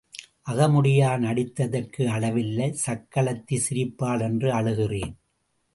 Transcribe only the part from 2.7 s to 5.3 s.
சக்களத்தி சிரிப்பாள் என்று அழுகிறேன்.